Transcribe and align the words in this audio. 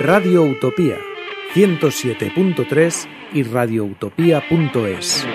Radio 0.00 0.42
Utopía 0.42 0.98
107.3 1.54 3.08
y 3.32 3.42
radioutopía.es. 3.44 5.26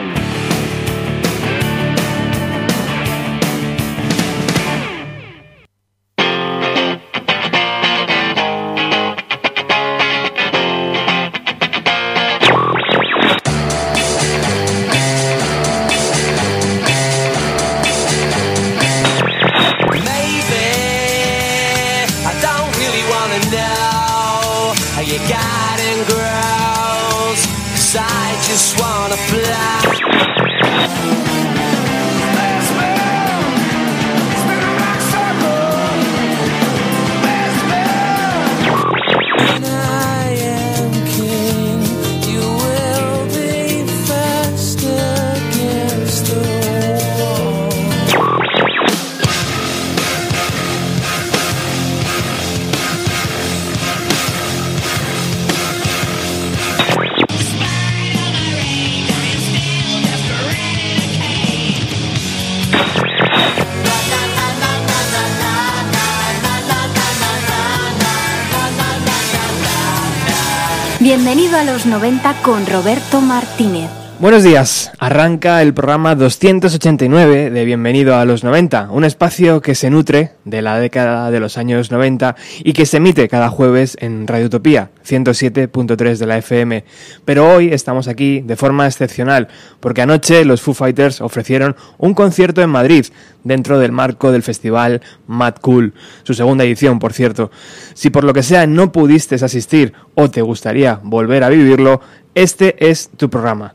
con 72.42 72.66
Roberto 72.66 73.22
Martínez. 73.22 73.90
Buenos 74.20 74.44
días, 74.44 74.92
arranca 75.00 75.62
el 75.62 75.74
programa 75.74 76.16
289 76.16 77.50
de 77.50 77.66
Bienvenido 77.66 78.16
a 78.16 78.26
los 78.26 78.44
90, 78.44 78.90
un 78.92 79.04
espacio 79.04 79.62
que 79.62 79.76
se 79.76 79.90
nutre 79.90 80.34
de 80.46 80.62
la 80.62 80.80
década 80.80 81.32
de 81.32 81.40
los 81.40 81.58
años 81.58 81.92
90 81.92 82.36
y 82.64 82.74
que 82.74 82.86
se 82.86 82.98
emite 82.98 83.28
cada 83.30 83.50
jueves 83.50 83.98
en 84.00 84.28
Radio 84.28 84.48
Utopía 84.48 84.90
107.3 85.08 86.18
de 86.18 86.26
la 86.26 86.38
FM. 86.38 86.84
Pero 87.26 87.50
hoy 87.50 87.70
estamos 87.72 88.08
aquí 88.08 88.42
de 88.42 88.56
forma 88.56 88.88
excepcional, 88.88 89.48
porque 89.80 90.02
anoche 90.02 90.46
los 90.46 90.62
Foo 90.62 90.74
Fighters 90.74 91.22
ofrecieron 91.22 91.76
un 91.98 92.14
concierto 92.14 92.62
en 92.62 92.70
Madrid, 92.70 93.06
dentro 93.44 93.80
del 93.80 93.92
marco 93.92 94.32
del 94.32 94.44
festival 94.44 95.02
Mad 95.28 95.56
Cool, 95.62 95.94
su 96.24 96.34
segunda 96.34 96.64
edición, 96.64 97.00
por 97.00 97.14
cierto. 97.14 97.52
Si 97.94 98.10
por 98.10 98.24
lo 98.24 98.34
que 98.34 98.44
sea 98.44 98.68
no 98.68 98.92
pudiste 98.92 99.36
asistir 99.36 99.94
o 100.16 100.30
te 100.30 100.42
gustaría 100.42 101.00
volver 101.04 101.44
a 101.44 101.50
vivirlo, 101.50 102.02
este 102.36 102.90
es 102.90 103.10
tu 103.10 103.30
programa. 103.30 103.74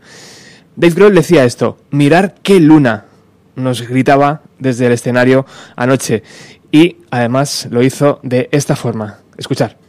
Dave 0.76 0.94
Grohl 0.94 1.14
decía 1.14 1.44
esto, 1.44 1.78
mirar 1.90 2.34
qué 2.42 2.60
luna, 2.60 3.04
nos 3.54 3.82
gritaba 3.88 4.42
desde 4.58 4.86
el 4.86 4.92
escenario 4.92 5.46
anoche 5.76 6.22
y 6.72 6.98
además 7.10 7.68
lo 7.70 7.82
hizo 7.82 8.20
de 8.22 8.48
esta 8.52 8.76
forma. 8.76 9.18
Escuchar. 9.36 9.85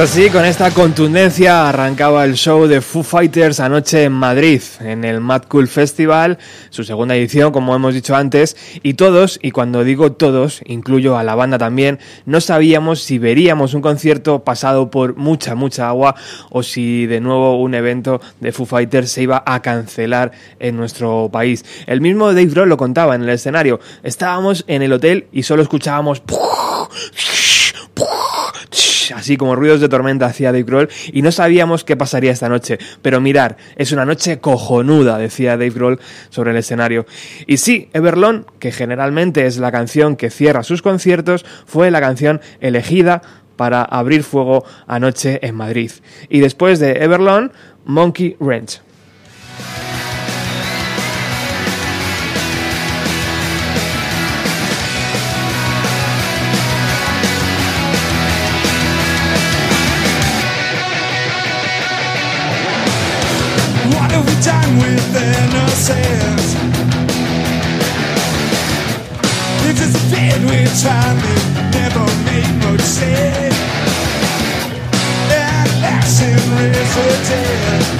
Pues 0.00 0.12
así, 0.12 0.30
con 0.30 0.46
esta 0.46 0.70
contundencia, 0.70 1.68
arrancaba 1.68 2.24
el 2.24 2.34
show 2.34 2.66
de 2.66 2.80
Foo 2.80 3.02
Fighters 3.02 3.60
anoche 3.60 4.04
en 4.04 4.12
Madrid, 4.12 4.62
en 4.80 5.04
el 5.04 5.20
Mad 5.20 5.42
Cool 5.46 5.68
Festival, 5.68 6.38
su 6.70 6.84
segunda 6.84 7.14
edición, 7.14 7.52
como 7.52 7.74
hemos 7.74 7.92
dicho 7.92 8.16
antes, 8.16 8.56
y 8.82 8.94
todos, 8.94 9.38
y 9.42 9.50
cuando 9.50 9.84
digo 9.84 10.12
todos, 10.12 10.62
incluyo 10.64 11.18
a 11.18 11.22
la 11.22 11.34
banda 11.34 11.58
también, 11.58 11.98
no 12.24 12.40
sabíamos 12.40 13.02
si 13.02 13.18
veríamos 13.18 13.74
un 13.74 13.82
concierto 13.82 14.42
pasado 14.42 14.90
por 14.90 15.16
mucha, 15.16 15.54
mucha 15.54 15.88
agua, 15.88 16.14
o 16.48 16.62
si 16.62 17.04
de 17.04 17.20
nuevo 17.20 17.60
un 17.60 17.74
evento 17.74 18.22
de 18.40 18.52
Foo 18.52 18.64
Fighters 18.64 19.10
se 19.10 19.24
iba 19.24 19.42
a 19.44 19.60
cancelar 19.60 20.32
en 20.60 20.78
nuestro 20.78 21.28
país. 21.30 21.62
El 21.86 22.00
mismo 22.00 22.28
Dave 22.28 22.46
Grohl 22.46 22.70
lo 22.70 22.78
contaba 22.78 23.16
en 23.16 23.24
el 23.24 23.28
escenario. 23.28 23.80
Estábamos 24.02 24.64
en 24.66 24.80
el 24.80 24.94
hotel 24.94 25.26
y 25.30 25.42
solo 25.42 25.60
escuchábamos 25.60 26.22
así 29.20 29.36
como 29.36 29.54
ruidos 29.54 29.80
de 29.80 29.88
tormenta 29.88 30.26
hacía 30.26 30.50
Dave 30.50 30.64
Grohl, 30.64 30.88
y 31.12 31.22
no 31.22 31.30
sabíamos 31.30 31.84
qué 31.84 31.96
pasaría 31.96 32.32
esta 32.32 32.48
noche. 32.48 32.78
Pero 33.02 33.20
mirar, 33.20 33.56
es 33.76 33.92
una 33.92 34.04
noche 34.04 34.40
cojonuda, 34.40 35.18
decía 35.18 35.52
Dave 35.52 35.70
Grohl 35.70 36.00
sobre 36.30 36.50
el 36.50 36.56
escenario. 36.56 37.06
Y 37.46 37.58
sí, 37.58 37.88
Everlong, 37.92 38.44
que 38.58 38.72
generalmente 38.72 39.46
es 39.46 39.58
la 39.58 39.70
canción 39.70 40.16
que 40.16 40.30
cierra 40.30 40.62
sus 40.62 40.82
conciertos, 40.82 41.44
fue 41.66 41.90
la 41.90 42.00
canción 42.00 42.40
elegida 42.60 43.22
para 43.56 43.82
abrir 43.82 44.24
fuego 44.24 44.64
anoche 44.86 45.38
en 45.46 45.54
Madrid. 45.54 45.90
Y 46.28 46.40
después 46.40 46.78
de 46.78 46.92
Everlong, 46.92 47.50
Monkey 47.84 48.36
Ranch. 48.40 48.80
Done 64.50 64.76
with 64.78 65.16
innocence. 65.16 66.48
It 69.68 69.76
disappeared 69.76 70.42
with 70.50 70.72
time, 70.82 71.18
it 71.34 71.46
never 71.78 72.06
made 72.26 72.52
much 72.64 72.80
sense. 72.80 73.58
At 75.30 75.70
last, 75.82 76.22
resided. 76.22 77.99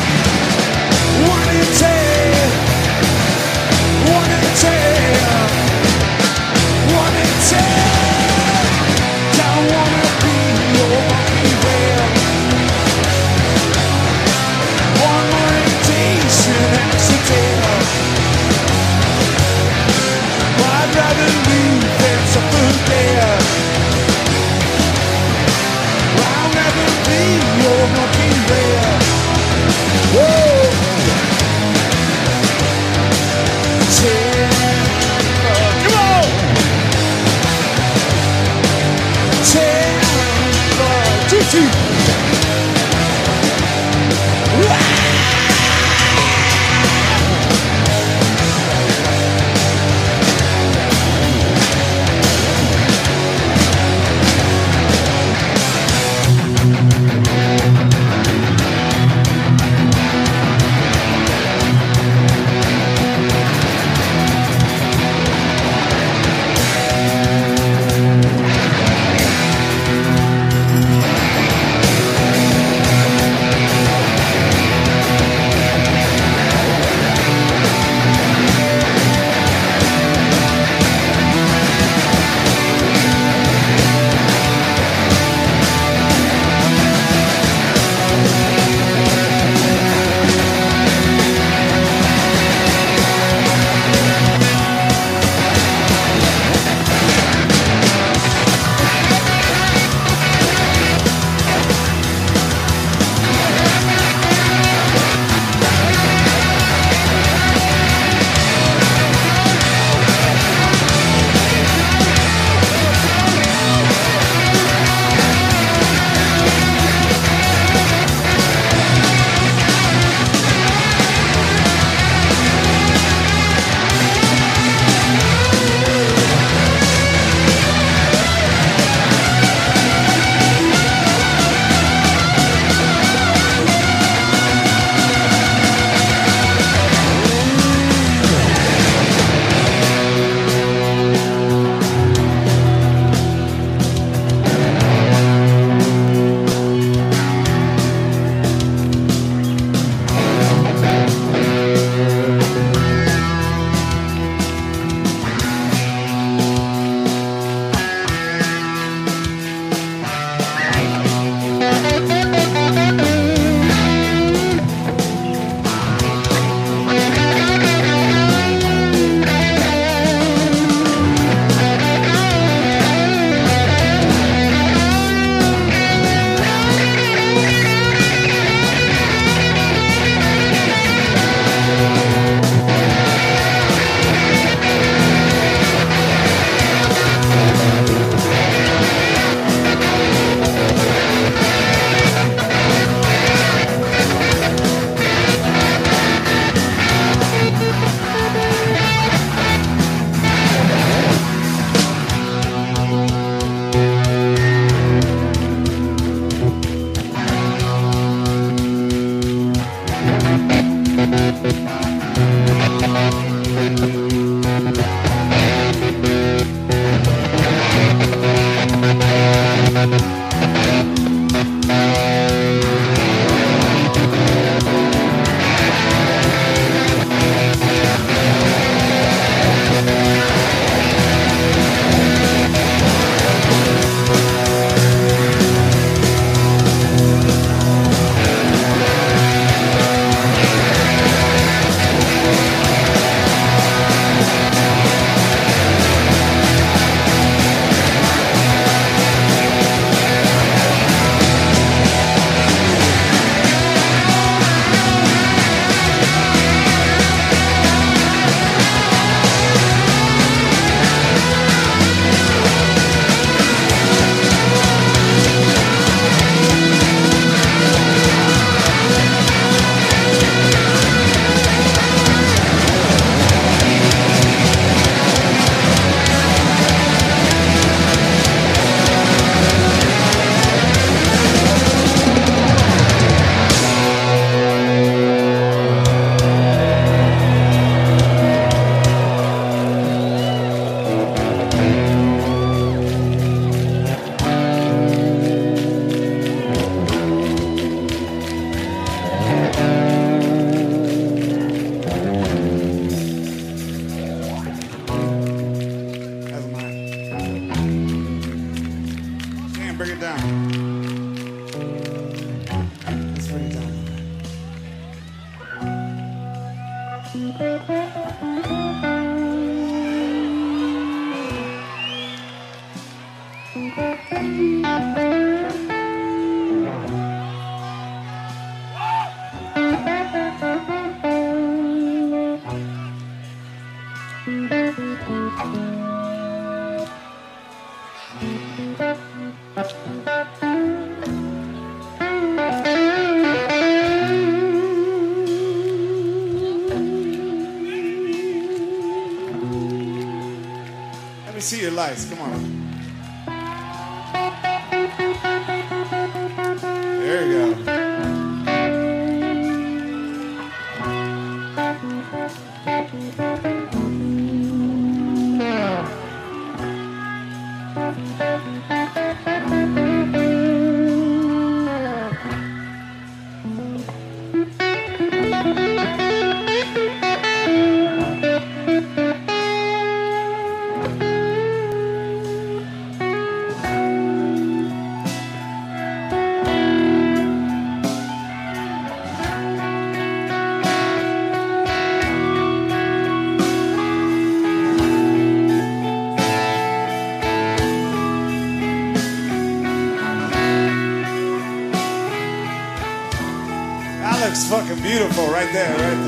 beautiful 404.91 405.27
right 405.27 405.53
there, 405.53 405.73
right 405.77 406.00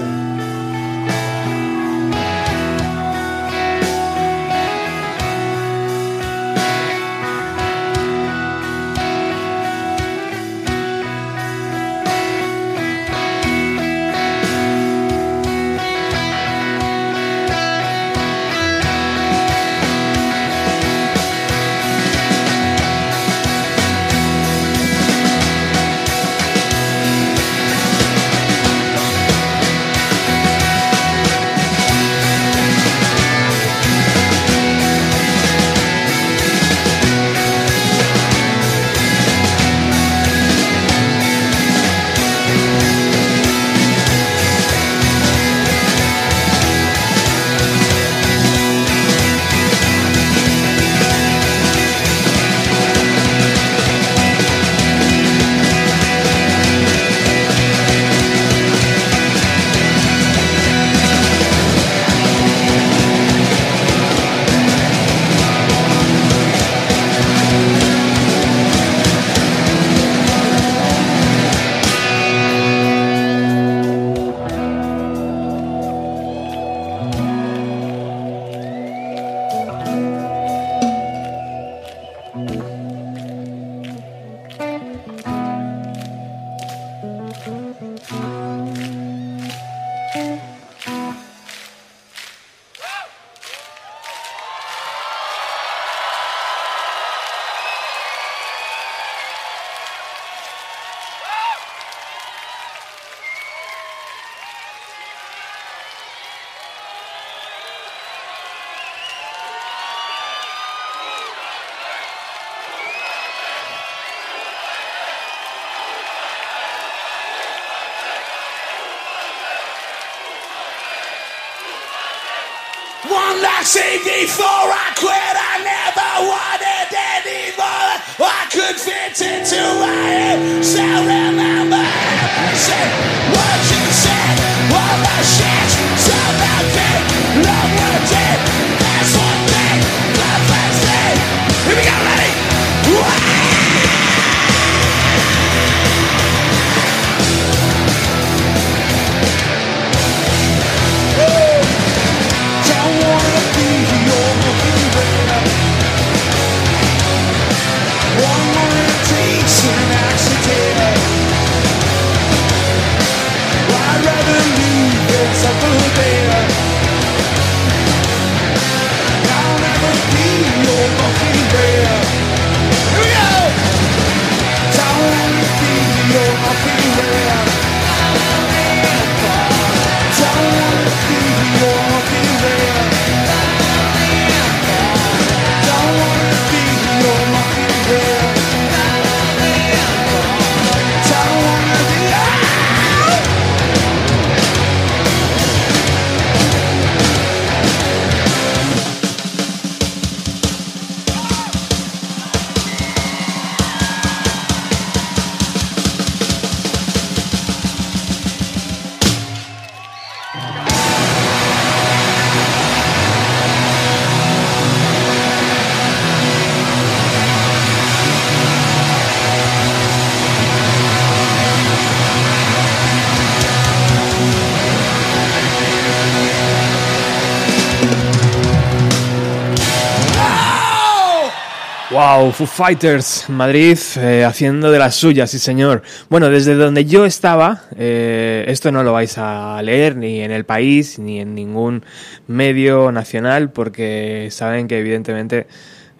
Foo 232.33 232.47
Fighters, 232.47 233.29
Madrid, 233.29 233.77
eh, 233.97 234.25
haciendo 234.25 234.71
de 234.71 234.79
las 234.79 234.95
suyas, 234.95 235.29
sí 235.29 235.37
señor. 235.37 235.83
Bueno, 236.09 236.29
desde 236.29 236.55
donde 236.55 236.85
yo 236.85 237.05
estaba, 237.05 237.61
eh, 237.77 238.43
esto 238.47 238.71
no 238.71 238.83
lo 238.83 238.91
vais 238.91 239.17
a 239.19 239.61
leer 239.61 239.95
ni 239.95 240.21
en 240.21 240.31
el 240.31 240.43
país 240.43 240.97
ni 240.97 241.19
en 241.19 241.35
ningún 241.35 241.83
medio 242.27 242.91
nacional, 242.91 243.51
porque 243.51 244.29
saben 244.31 244.67
que 244.67 244.79
evidentemente 244.79 245.45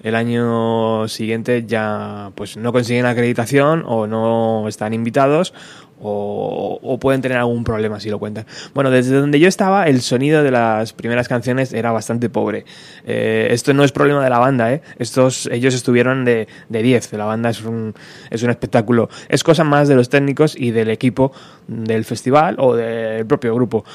el 0.02 0.16
año 0.16 1.08
siguiente 1.08 1.66
ya 1.68 2.32
pues 2.36 2.58
no 2.58 2.74
consiguen 2.74 3.06
acreditación 3.06 3.84
o 3.86 4.08
no 4.08 4.68
están 4.68 4.94
invitados 4.94 5.54
o, 6.02 6.43
o, 6.84 7.00
pueden 7.00 7.22
tener 7.22 7.38
algún 7.38 7.64
problema 7.64 8.00
si 8.00 8.10
lo 8.10 8.20
cuentan. 8.20 8.46
Bueno, 8.74 8.92
desde 8.92 9.16
donde 9.16 9.40
yo 9.40 9.48
estaba, 9.48 9.88
el 9.88 10.02
sonido 10.02 10.44
de 10.44 10.52
las 10.52 10.94
primeras 10.94 11.28
canciones 11.28 11.74
era 11.74 11.92
bastante 11.92 12.30
pobre. 12.30 12.66
Eh, 13.06 13.48
esto 13.52 13.74
no 13.74 13.84
es 13.84 13.92
problema 13.92 14.24
de 14.24 14.30
la 14.30 14.40
banda, 14.40 14.72
¿eh? 14.74 14.82
Estos, 15.00 15.48
ellos 15.52 15.74
estuvieron 15.74 16.26
de, 16.26 16.48
de 16.70 16.84
10. 16.84 17.14
La 17.14 17.26
banda 17.26 17.50
es 17.50 17.64
un, 17.64 17.94
es 18.30 18.44
un 18.44 18.50
espectáculo. 18.50 19.10
Es 19.30 19.44
cosa 19.44 19.64
más 19.64 19.88
de 19.88 19.96
los 19.96 20.10
técnicos 20.10 20.56
y 20.58 20.72
del 20.72 20.90
equipo 20.90 21.32
del 21.68 22.06
festival 22.06 22.56
o 22.60 22.76
del 22.76 23.26
propio 23.26 23.56
grupo. 23.56 23.86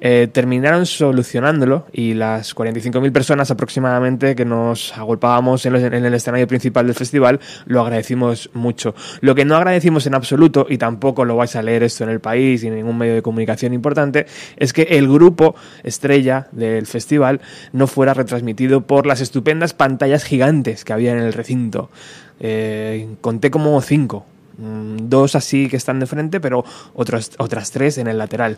Eh, 0.00 0.28
terminaron 0.32 0.86
solucionándolo 0.86 1.86
y 1.92 2.14
las 2.14 2.54
45.000 2.54 3.12
personas 3.12 3.50
aproximadamente 3.50 4.34
que 4.34 4.44
nos 4.44 4.96
agolpábamos 4.96 5.64
en, 5.66 5.74
el 5.74 6.14
escenario 6.14 6.46
principal 6.46 6.86
del 6.86 6.94
festival 6.94 7.40
lo 7.66 7.80
agradecimos 7.80 8.50
mucho. 8.52 8.94
Lo 9.20 9.34
que 9.34 9.44
no 9.44 9.56
agradecimos 9.56 10.06
en 10.06 10.14
absoluto, 10.14 10.66
y 10.68 10.78
tampoco 10.78 11.24
lo 11.24 11.36
vais 11.36 11.56
a 11.56 11.62
leer 11.62 11.82
esto 11.82 12.04
en 12.04 12.10
el 12.10 12.20
país 12.20 12.62
y 12.62 12.68
en 12.68 12.74
ningún 12.74 12.98
medio 12.98 13.14
de 13.14 13.22
comunicación 13.22 13.72
importante, 13.72 14.26
es 14.56 14.72
que 14.72 14.82
el 14.82 15.08
grupo 15.08 15.54
estrella 15.82 16.48
del 16.52 16.86
festival 16.86 17.40
no 17.72 17.86
fuera 17.86 18.14
retransmitido 18.14 18.82
por 18.82 19.06
las 19.06 19.20
estupendas 19.20 19.74
pantallas 19.74 20.24
gigantes 20.24 20.84
que 20.84 20.92
había 20.92 21.12
en 21.12 21.18
el 21.18 21.32
recinto. 21.32 21.90
Eh, 22.38 23.16
conté 23.20 23.50
como 23.50 23.80
cinco, 23.80 24.26
dos 24.58 25.34
así 25.34 25.68
que 25.68 25.76
están 25.76 26.00
de 26.00 26.06
frente, 26.06 26.40
pero 26.40 26.64
otras, 26.94 27.32
otras 27.38 27.70
tres 27.70 27.98
en 27.98 28.06
el 28.06 28.18
lateral. 28.18 28.56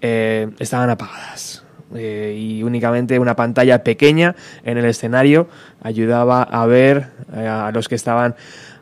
Eh, 0.00 0.48
estaban 0.58 0.90
apagadas. 0.90 1.64
Eh, 1.94 2.36
y 2.38 2.62
únicamente 2.62 3.18
una 3.18 3.34
pantalla 3.34 3.82
pequeña 3.82 4.36
en 4.62 4.76
el 4.76 4.84
escenario 4.84 5.48
ayudaba 5.80 6.42
a 6.42 6.66
ver 6.66 7.08
eh, 7.34 7.46
a 7.46 7.70
los 7.72 7.88
que 7.88 7.94
estaban 7.94 8.36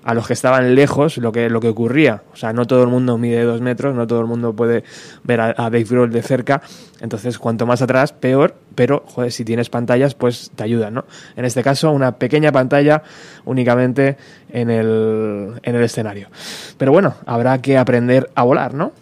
a 0.07 0.15
los 0.15 0.29
que 0.29 0.35
estaban 0.35 0.77
lejos 0.77 1.19
lo 1.19 1.33
que, 1.33 1.51
lo 1.51 1.61
que 1.61 1.69
ocurría. 1.69 2.23
O 2.33 2.37
sea, 2.37 2.53
no 2.53 2.65
todo 2.65 2.85
el 2.85 2.89
mundo 2.89 3.19
mide 3.19 3.43
dos 3.43 3.61
metros, 3.61 3.93
no 3.97 4.07
todo 4.07 4.21
el 4.21 4.27
mundo 4.27 4.55
puede 4.55 4.85
ver 5.25 5.41
a, 5.41 5.47
a 5.49 5.65
Dave 5.65 5.83
Grohl 5.83 6.13
de 6.13 6.23
cerca. 6.23 6.63
Entonces, 7.01 7.39
cuanto 7.39 7.67
más 7.67 7.83
atrás, 7.83 8.13
peor. 8.13 8.55
Pero, 8.77 9.03
joder, 9.05 9.33
si 9.33 9.45
tienes 9.45 9.69
pantallas, 9.69 10.15
pues 10.15 10.53
te 10.55 10.63
ayudan, 10.63 10.95
¿no? 10.95 11.07
En 11.35 11.45
este 11.45 11.65
caso, 11.65 11.91
una 11.91 12.13
pequeña 12.19 12.53
pantalla 12.53 13.03
únicamente 13.47 14.17
en 14.53 14.71
el, 14.71 15.55
en 15.65 15.75
el 15.75 15.83
escenario. 15.83 16.29
Pero 16.79 16.93
bueno, 16.93 17.17
habrá 17.27 17.61
que 17.61 17.77
aprender 17.77 18.31
a 18.37 18.45
volar, 18.45 18.75
¿no? 18.75 18.93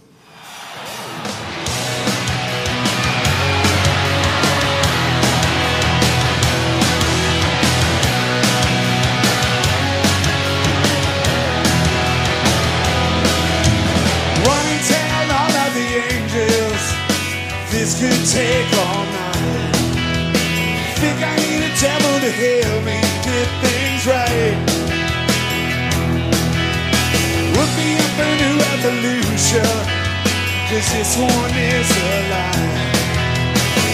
Cause 30.74 30.92
this 30.92 31.16
one 31.16 31.54
is 31.54 31.86
a 31.86 32.10
lie. 32.30 32.66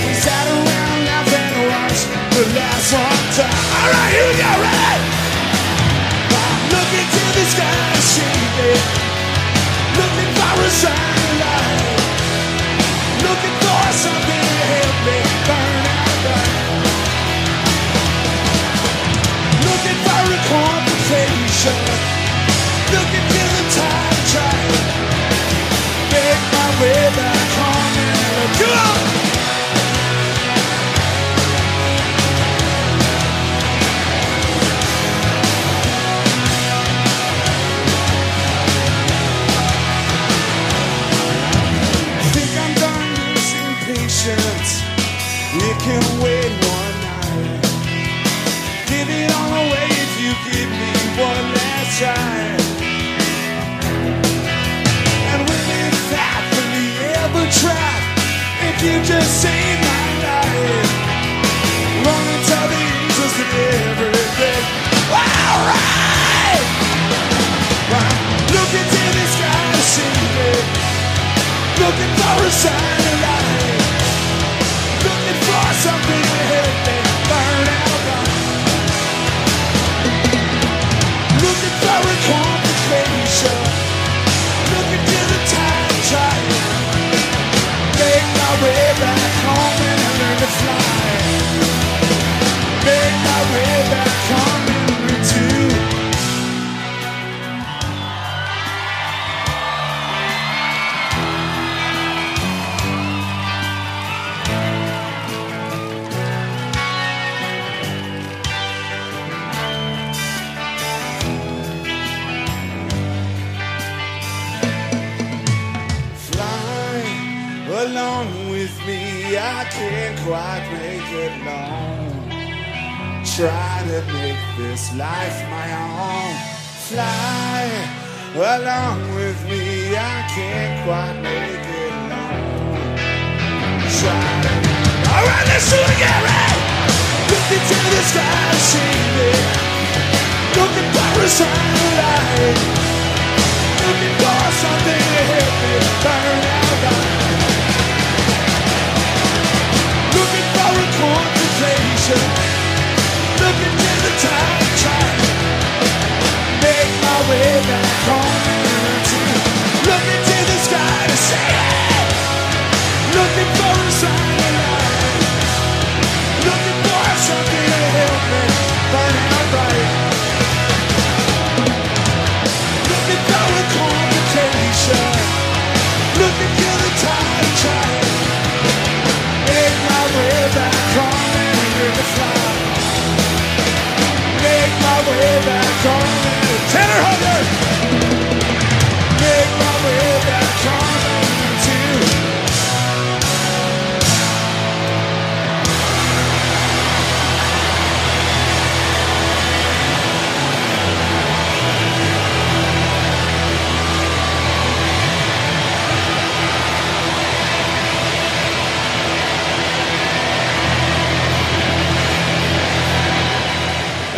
We 0.06 0.12
sat 0.16 0.46
around 0.48 1.00
laughing 1.04 1.48
and 1.52 1.64
watched 1.68 2.08
the 2.32 2.44
last 2.56 2.88
one 2.96 3.24
die. 3.36 3.64
Alright, 3.76 4.12
you 4.16 4.26
get 4.40 4.56
ready. 4.64 5.08
Look 6.72 6.90
into 7.00 7.24
the 7.36 7.44
sky, 7.52 7.84
shake 8.14 8.58
it. 8.72 8.80
Looking 9.98 10.30
for 10.38 10.54
a 10.56 10.70
sign 10.82 11.20
of 11.28 11.36
life. 11.44 12.00
Looking 13.28 13.56
for 13.60 13.84
something 14.04 14.44
to 14.48 14.64
help 14.72 14.96
me 15.04 15.18
burn 15.48 15.84
out 16.00 16.16
right. 16.26 16.80
Looking 19.68 20.00
for 20.06 20.22
a 20.32 20.40
compensation. 20.48 21.99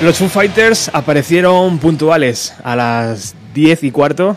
Los 0.03 0.19
Foo 0.19 0.29
Fighters 0.29 0.91
aparecieron 0.93 1.79
puntuales 1.79 2.55
a 2.65 2.75
las 2.75 3.37
10 3.55 3.85
y 3.85 3.91
cuarto, 3.93 4.37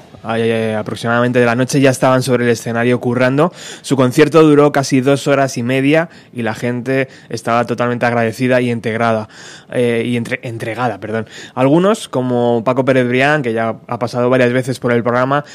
aproximadamente 0.77 1.39
de 1.39 1.45
la 1.45 1.55
noche, 1.55 1.81
ya 1.81 1.89
estaban 1.89 2.21
sobre 2.21 2.43
el 2.45 2.51
escenario 2.51 2.99
currando. 2.99 3.51
Su 3.81 3.95
concierto 3.95 4.43
duró 4.43 4.71
casi 4.71 5.01
dos 5.01 5.27
horas 5.27 5.57
y 5.57 5.63
media 5.63 6.09
y 6.33 6.43
la 6.43 6.53
gente 6.53 7.07
estaba 7.29 7.65
totalmente 7.65 8.05
agradecida 8.05 8.61
y 8.61 8.69
integrada, 8.69 9.27
eh, 9.71 10.03
y 10.05 10.17
entre- 10.17 10.39
entregada, 10.43 10.99
perdón. 10.99 11.27
Algunos, 11.55 12.09
como 12.09 12.63
Paco 12.63 12.85
Pérez 12.85 13.07
Brián, 13.07 13.41
que 13.41 13.53
ya 13.53 13.75
ha 13.87 13.99
pasado 13.99 14.29
varias 14.29 14.53
veces 14.53 14.79
por 14.79 14.91
el 14.91 15.01
programa, 15.01 15.45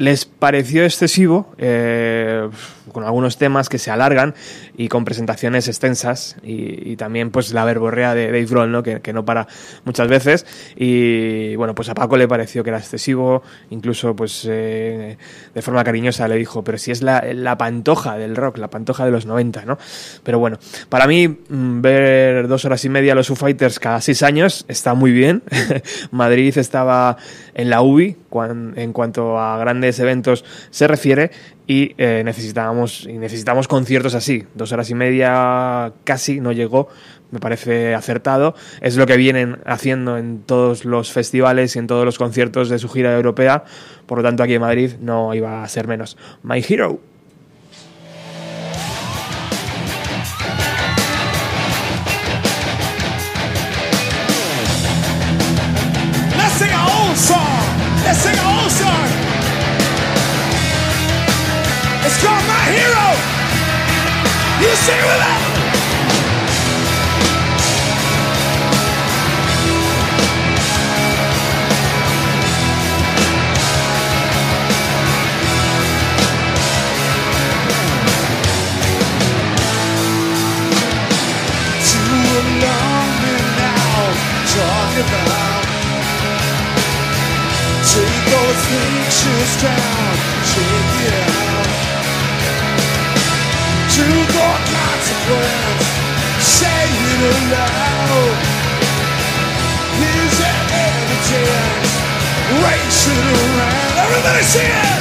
les 0.00 0.24
pareció 0.24 0.82
excesivo, 0.84 1.54
eh, 1.58 2.48
con 2.90 3.04
algunos 3.04 3.36
temas 3.36 3.68
que 3.68 3.78
se 3.78 3.90
alargan 3.90 4.34
y 4.76 4.88
con 4.88 5.04
presentaciones 5.04 5.68
extensas 5.68 6.36
y, 6.42 6.96
también 6.96 7.30
pues 7.30 7.52
la 7.52 7.64
verborrea 7.64 8.14
de 8.14 8.26
Dave 8.26 8.46
Grohl, 8.46 8.72
¿no? 8.72 8.82
Que, 8.82 9.00
que 9.00 9.12
no 9.12 9.24
para 9.24 9.46
muchas 9.84 10.08
veces 10.08 10.46
y 10.74 11.54
bueno, 11.56 11.74
pues 11.74 11.88
a 11.90 11.94
Paco 11.94 12.16
le 12.16 12.26
pareció 12.26 12.64
que 12.64 12.70
era 12.70 12.78
excesivo, 12.78 13.42
incluso 13.68 14.16
pues 14.16 14.46
eh, 14.48 15.18
de 15.54 15.62
forma 15.62 15.84
cariñosa 15.84 16.26
le 16.28 16.36
dijo, 16.36 16.64
pero 16.64 16.78
si 16.78 16.90
es 16.90 17.02
la, 17.02 17.22
la 17.32 17.56
pantoja 17.58 18.16
del 18.16 18.36
rock, 18.36 18.56
la 18.56 18.68
pantoja 18.68 19.04
de 19.04 19.10
los 19.10 19.26
90, 19.26 19.66
¿no? 19.66 19.78
Pero 20.24 20.38
bueno, 20.38 20.58
para 20.88 21.06
mí 21.06 21.28
mm, 21.28 21.80
ver 21.80 22.48
dos 22.48 22.64
horas 22.64 22.84
y 22.84 22.88
media 22.88 23.14
los 23.14 23.28
Foo 23.28 23.36
Fighters 23.36 23.78
cada 23.78 24.00
seis 24.00 24.22
años 24.22 24.64
está 24.66 24.94
muy 24.94 25.12
bien. 25.12 25.42
Madrid 26.10 26.56
estaba 26.56 27.18
en 27.54 27.68
la 27.70 27.82
UBI 27.82 28.16
en 28.76 28.92
cuanto 28.92 29.38
a 29.38 29.58
grandes 29.58 29.89
eventos 29.98 30.44
se 30.70 30.86
refiere 30.86 31.30
y 31.66 31.94
eh, 31.98 32.22
necesitábamos 32.24 33.06
y 33.06 33.18
necesitamos 33.18 33.68
conciertos 33.68 34.14
así. 34.14 34.44
Dos 34.54 34.72
horas 34.72 34.90
y 34.90 34.94
media 34.94 35.92
casi 36.04 36.40
no 36.40 36.52
llegó 36.52 36.88
me 37.30 37.40
parece 37.40 37.94
acertado. 37.94 38.54
Es 38.80 38.96
lo 38.96 39.06
que 39.06 39.16
vienen 39.16 39.58
haciendo 39.64 40.18
en 40.18 40.42
todos 40.42 40.84
los 40.84 41.12
festivales 41.12 41.76
y 41.76 41.78
en 41.78 41.86
todos 41.86 42.04
los 42.04 42.18
conciertos 42.18 42.68
de 42.68 42.78
su 42.78 42.88
gira 42.88 43.14
europea. 43.14 43.64
Por 44.06 44.18
lo 44.18 44.24
tanto 44.24 44.42
aquí 44.42 44.54
en 44.54 44.60
Madrid 44.60 44.92
no 45.00 45.34
iba 45.34 45.62
a 45.62 45.68
ser 45.68 45.86
menos. 45.86 46.16
My 46.42 46.64
Hero 46.66 47.00
Take 87.90 88.24
those 88.26 88.66
pictures 88.68 89.62
down, 89.62 90.16
check 90.44 91.06
it 91.06 91.44
out. 91.44 91.49
Consequence, 95.10 95.86
say 96.38 96.86
it 96.86 97.20
aloud. 97.34 98.36
Here's 99.98 100.36
that 100.38 100.62
evidence, 100.86 101.92
race 102.62 103.02
it 103.10 103.18
around. 103.18 103.98
Everybody 104.06 104.42
sing 104.44 104.70
it! 104.70 105.00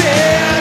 There 0.00 0.51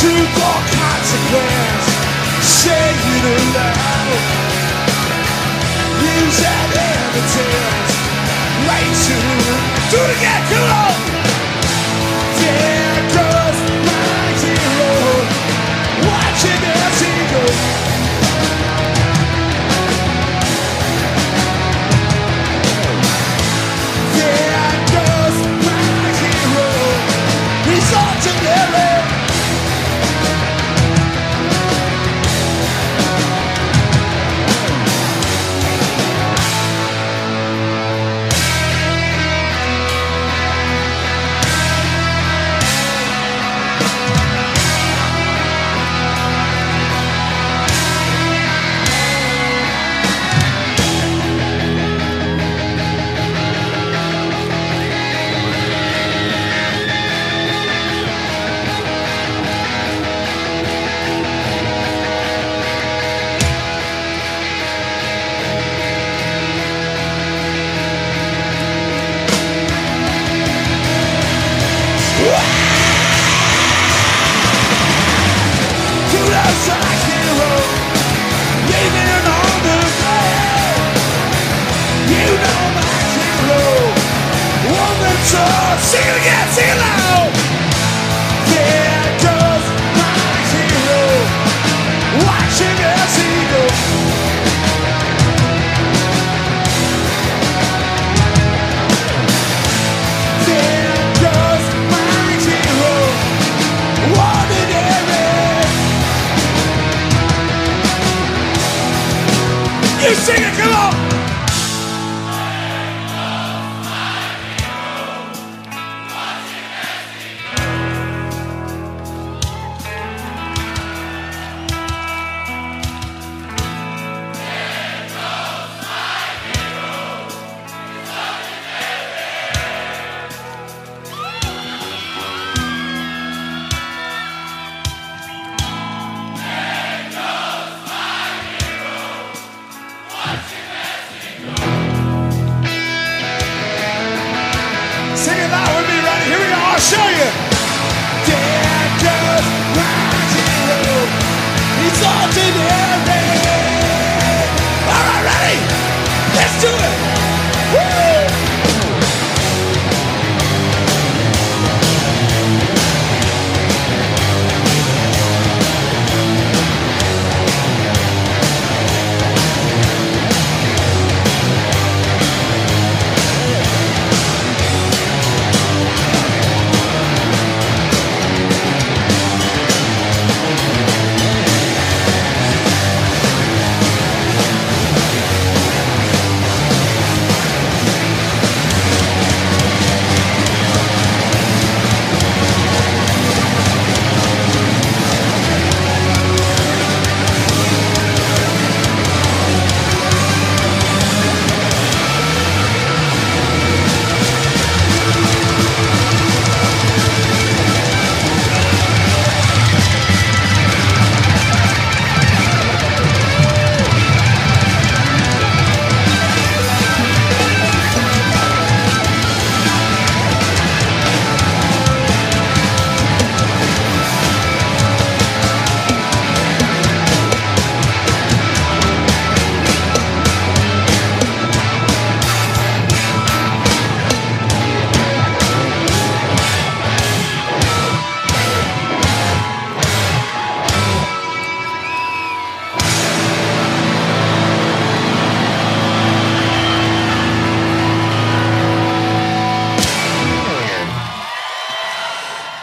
to 0.00 0.06
the 0.08 0.54
consequence. 0.80 1.86
Say 2.40 2.72
it 2.72 3.24
aloud. 3.36 4.40
Use 6.00 6.40
that 6.40 6.68
evidence. 6.88 7.92
Right 8.64 8.96
to 9.04 9.16
do 9.92 9.98
it 10.00 10.16
again. 10.16 10.42
Come 10.48 11.04
on. 11.04 11.09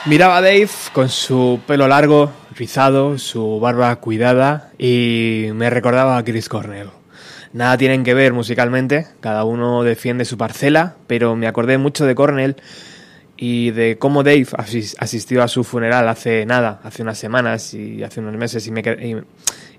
Miraba 0.07 0.37
a 0.37 0.41
Dave 0.41 0.69
con 0.93 1.09
su 1.09 1.59
pelo 1.67 1.87
largo, 1.87 2.31
rizado, 2.55 3.17
su 3.17 3.59
barba 3.59 3.93
cuidada 3.97 4.71
y 4.77 5.47
me 5.53 5.69
recordaba 5.69 6.17
a 6.17 6.23
Chris 6.23 6.47
Cornell. 6.47 6.89
Nada 7.51 7.77
tienen 7.77 8.03
que 8.03 8.13
ver 8.13 8.31
musicalmente, 8.33 9.07
cada 9.19 9.43
uno 9.43 9.83
defiende 9.83 10.23
su 10.23 10.37
parcela, 10.37 10.95
pero 11.07 11.35
me 11.35 11.47
acordé 11.47 11.77
mucho 11.77 12.05
de 12.05 12.15
Cornell 12.15 12.55
y 13.35 13.71
de 13.71 13.97
cómo 13.97 14.23
Dave 14.23 14.45
asis- 14.57 14.95
asistió 14.99 15.43
a 15.43 15.47
su 15.49 15.63
funeral 15.63 16.07
hace 16.07 16.45
nada, 16.45 16.79
hace 16.83 17.01
unas 17.03 17.17
semanas 17.17 17.73
y 17.73 18.01
hace 18.03 18.21
unos 18.21 18.35
meses 18.35 18.65
y 18.67 18.71
me, 18.71 18.81
y, 18.81 19.15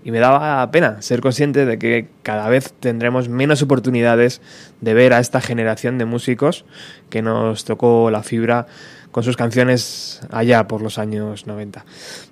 y 0.06 0.10
me 0.10 0.18
daba 0.18 0.70
pena 0.70 1.00
ser 1.00 1.20
consciente 1.20 1.64
de 1.64 1.78
que 1.78 2.08
cada 2.22 2.48
vez 2.48 2.74
tendremos 2.78 3.28
menos 3.30 3.62
oportunidades 3.62 4.42
de 4.82 4.94
ver 4.94 5.12
a 5.14 5.20
esta 5.20 5.40
generación 5.40 5.96
de 5.98 6.04
músicos 6.04 6.64
que 7.10 7.22
nos 7.22 7.64
tocó 7.64 8.10
la 8.10 8.22
fibra 8.22 8.66
con 9.10 9.22
sus 9.22 9.36
canciones 9.36 10.20
allá 10.30 10.66
por 10.68 10.82
los 10.82 10.98
años 10.98 11.46
90. 11.46 11.84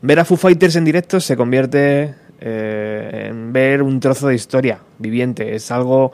Ver 0.02 0.20
a 0.20 0.24
Foo 0.24 0.36
Fighters 0.36 0.76
en 0.76 0.84
directo 0.84 1.20
se 1.20 1.36
convierte 1.36 2.14
eh, 2.40 3.28
en 3.30 3.52
ver 3.52 3.82
un 3.82 3.98
trozo 4.00 4.28
de 4.28 4.34
historia 4.34 4.80
viviente, 4.98 5.54
es 5.54 5.70
algo 5.70 6.12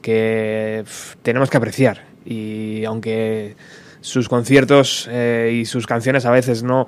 que 0.00 0.84
tenemos 1.22 1.50
que 1.50 1.56
apreciar 1.56 2.02
y 2.24 2.84
aunque 2.84 3.56
sus 4.00 4.28
conciertos 4.28 5.08
eh, 5.10 5.58
y 5.60 5.64
sus 5.64 5.86
canciones 5.86 6.26
a 6.26 6.30
veces 6.30 6.62
no, 6.62 6.86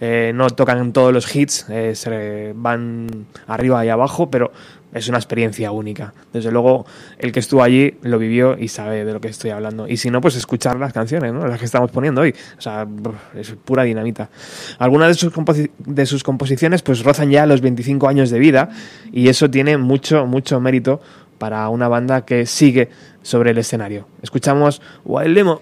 eh, 0.00 0.32
no 0.34 0.50
tocan 0.50 0.92
todos 0.92 1.12
los 1.12 1.34
hits, 1.34 1.66
se 1.94 2.52
van 2.54 3.26
arriba 3.46 3.84
y 3.84 3.88
abajo, 3.88 4.30
pero 4.30 4.52
es 4.98 5.08
una 5.08 5.18
experiencia 5.18 5.70
única. 5.72 6.12
Desde 6.32 6.50
luego, 6.50 6.86
el 7.18 7.32
que 7.32 7.40
estuvo 7.40 7.62
allí 7.62 7.94
lo 8.02 8.18
vivió 8.18 8.58
y 8.58 8.68
sabe 8.68 9.04
de 9.04 9.12
lo 9.12 9.20
que 9.20 9.28
estoy 9.28 9.50
hablando. 9.50 9.88
Y 9.88 9.96
si 9.96 10.10
no, 10.10 10.20
pues 10.20 10.36
escuchar 10.36 10.78
las 10.78 10.92
canciones, 10.92 11.32
¿no? 11.32 11.46
las 11.46 11.58
que 11.58 11.64
estamos 11.64 11.90
poniendo 11.90 12.20
hoy. 12.20 12.34
O 12.56 12.60
sea, 12.60 12.86
es 13.34 13.52
pura 13.64 13.84
dinamita. 13.84 14.30
Algunas 14.78 15.08
de 15.08 15.14
sus, 15.14 15.32
de 15.78 16.06
sus 16.06 16.22
composiciones 16.22 16.82
pues 16.82 17.02
rozan 17.04 17.30
ya 17.30 17.46
los 17.46 17.60
25 17.60 18.08
años 18.08 18.30
de 18.30 18.38
vida 18.38 18.70
y 19.12 19.28
eso 19.28 19.50
tiene 19.50 19.76
mucho, 19.78 20.26
mucho 20.26 20.60
mérito 20.60 21.00
para 21.38 21.68
una 21.68 21.88
banda 21.88 22.24
que 22.24 22.46
sigue 22.46 22.90
sobre 23.22 23.52
el 23.52 23.58
escenario. 23.58 24.08
Escuchamos 24.22 24.82
Wild 25.04 25.34
Limo. 25.34 25.60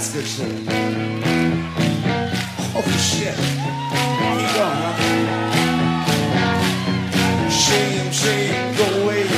That's 0.00 0.34
shit. 0.34 0.48
Holy 2.72 2.96
shit. 2.96 3.36
Keep 3.36 4.50
going, 4.56 4.80
huh? 4.80 4.96
Shame, 7.50 8.10
shame, 8.10 8.76
go 8.78 8.86
away. 9.02 9.28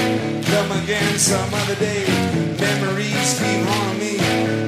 Come 0.45 0.71
again 0.83 1.19
some 1.19 1.53
other 1.53 1.75
day. 1.75 2.07
Memories 2.61 3.41
keep 3.43 3.67
haunting 3.67 3.99
me. 3.99 4.21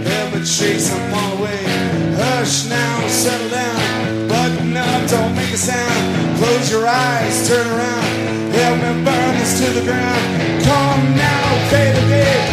Ever 0.04 0.42
chase 0.42 0.90
them 0.90 1.14
all 1.14 1.38
away. 1.38 1.62
Hush 2.18 2.66
now, 2.66 3.06
settle 3.06 3.50
down. 3.50 4.26
Button 4.26 4.76
up, 4.76 5.08
don't 5.08 5.36
make 5.36 5.54
a 5.54 5.56
sound. 5.56 6.38
Close 6.38 6.72
your 6.72 6.88
eyes, 6.88 7.46
turn 7.46 7.68
around. 7.68 8.52
Help 8.52 8.78
me 8.82 9.04
burn 9.04 9.38
this 9.38 9.60
to 9.60 9.70
the 9.78 9.84
ground. 9.86 10.20
Come 10.64 11.14
now, 11.14 11.70
fade 11.70 11.96
away. 12.04 12.43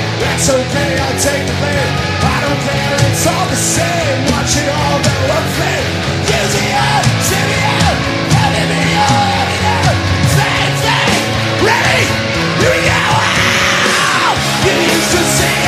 That's 0.42 0.58
okay, 0.58 0.98
I'll 0.98 1.20
take 1.20 1.46
the 1.46 1.54
blame. 1.54 1.94
I 2.26 2.42
don't 2.42 2.58
care, 2.66 2.98
it's 3.14 3.28
all 3.28 3.46
the 3.46 3.56
same. 3.56 4.26
Watch 4.34 4.58
it 4.58 4.66
all 4.74 4.98
go 4.98 5.14
unflame. 5.38 5.86
Using 6.26 6.66
it, 6.66 7.06
sitting 7.22 7.62
it, 7.62 7.98
having 8.34 8.70
me 8.74 8.82
all 8.98 9.38
having 9.62 10.02
ready? 11.62 12.10
Here 12.58 12.74
we 12.74 12.82
go! 12.90 12.98
You 14.66 14.74
used 14.82 15.12
to 15.12 15.22
say. 15.38 15.61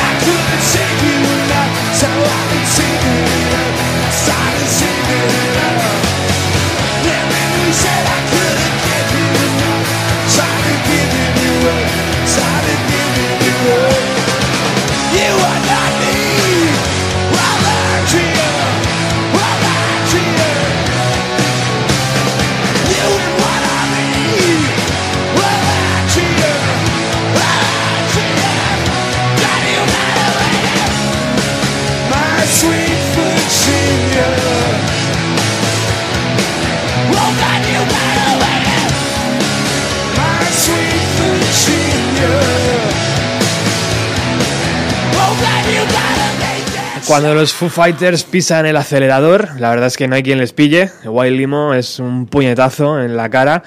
Cuando 47.14 47.32
los 47.32 47.54
Foo 47.54 47.68
Fighters 47.68 48.24
pisan 48.24 48.66
el 48.66 48.76
acelerador, 48.76 49.48
la 49.60 49.70
verdad 49.70 49.86
es 49.86 49.96
que 49.96 50.08
no 50.08 50.16
hay 50.16 50.24
quien 50.24 50.38
les 50.38 50.52
pille. 50.52 50.90
Wild 51.04 51.36
Limo 51.36 51.72
es 51.72 52.00
un 52.00 52.26
puñetazo 52.26 53.00
en 53.00 53.16
la 53.16 53.30
cara. 53.30 53.62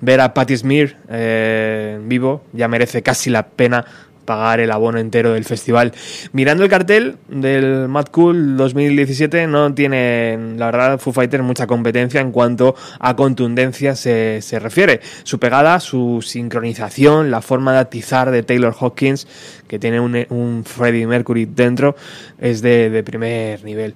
Ver 0.00 0.20
a 0.20 0.32
Patti 0.32 0.56
Smear 0.56 0.94
eh, 1.08 1.98
vivo 2.04 2.44
ya 2.52 2.68
merece 2.68 3.02
casi 3.02 3.28
la 3.28 3.48
pena 3.48 3.84
pagar 4.32 4.60
el 4.60 4.70
abono 4.70 4.98
entero 4.98 5.34
del 5.34 5.44
festival. 5.44 5.92
Mirando 6.32 6.64
el 6.64 6.70
cartel 6.70 7.16
del 7.28 7.86
Mad 7.88 8.06
Cool 8.06 8.56
2017 8.56 9.46
no 9.46 9.74
tiene, 9.74 10.38
la 10.56 10.66
verdad, 10.66 10.98
Foo 10.98 11.12
Fighters 11.12 11.44
mucha 11.44 11.66
competencia 11.66 12.22
en 12.22 12.32
cuanto 12.32 12.74
a 12.98 13.14
contundencia 13.14 13.94
se, 13.94 14.40
se 14.40 14.58
refiere. 14.58 15.00
Su 15.24 15.38
pegada, 15.38 15.80
su 15.80 16.22
sincronización, 16.26 17.30
la 17.30 17.42
forma 17.42 17.74
de 17.74 17.80
atizar 17.80 18.30
de 18.30 18.42
Taylor 18.42 18.74
Hawkins, 18.80 19.26
que 19.68 19.78
tiene 19.78 20.00
un, 20.00 20.24
un 20.30 20.64
Freddie 20.64 21.06
Mercury 21.06 21.44
dentro, 21.44 21.94
es 22.40 22.62
de, 22.62 22.88
de 22.88 23.02
primer 23.02 23.62
nivel. 23.64 23.94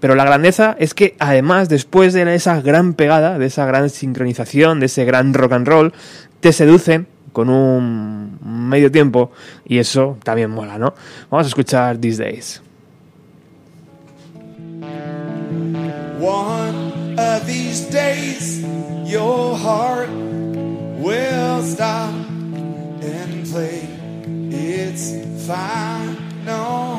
Pero 0.00 0.14
la 0.14 0.24
grandeza 0.24 0.76
es 0.78 0.92
que 0.92 1.16
además, 1.18 1.70
después 1.70 2.12
de 2.12 2.34
esa 2.34 2.60
gran 2.60 2.92
pegada, 2.92 3.38
de 3.38 3.46
esa 3.46 3.64
gran 3.64 3.88
sincronización, 3.88 4.80
de 4.80 4.86
ese 4.86 5.06
gran 5.06 5.32
rock 5.32 5.52
and 5.52 5.66
roll, 5.66 5.92
te 6.40 6.52
seducen 6.52 7.06
con 7.32 7.48
un 7.48 8.38
medio 8.42 8.90
tiempo 8.90 9.30
y 9.64 9.78
eso 9.78 10.16
también 10.22 10.50
mola, 10.50 10.78
¿no? 10.78 10.94
Vamos 11.30 11.46
a 11.46 11.48
escuchar 11.48 11.98
These 11.98 12.22
Days. 12.22 12.62
One 16.20 17.14
of 17.16 17.46
these 17.46 17.88
days, 17.90 18.64
your 19.04 19.56
heart 19.56 20.10
will 20.98 21.62
stop 21.62 22.12
and 23.00 23.46
play 23.48 23.88
its 24.50 25.14
final 25.46 26.97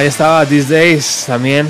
ahí 0.00 0.06
estaba 0.06 0.46
These 0.46 0.72
Days 0.72 1.24
también, 1.26 1.68